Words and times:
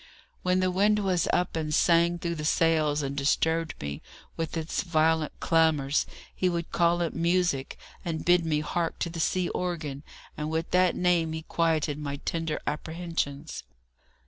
When 0.41 0.61
the 0.61 0.71
wind 0.71 0.97
was 0.97 1.27
up, 1.31 1.55
and 1.55 1.71
sang 1.71 2.17
through 2.17 2.33
the 2.33 2.43
sails, 2.43 3.03
and 3.03 3.15
disturbed 3.15 3.75
me 3.79 4.01
with 4.35 4.57
its 4.57 4.81
violent 4.81 5.39
clamours, 5.39 6.07
he 6.33 6.49
would 6.49 6.71
call 6.71 7.01
it 7.01 7.13
music, 7.13 7.77
and 8.03 8.25
bid 8.25 8.43
me 8.43 8.61
hark 8.61 8.97
to 8.97 9.11
the 9.11 9.19
sea 9.19 9.49
organ, 9.49 10.01
and 10.35 10.49
with 10.49 10.71
that 10.71 10.95
name 10.95 11.33
he 11.33 11.43
quieted 11.43 11.99
my 11.99 12.15
tender 12.15 12.59
apprehensions. 12.65 13.61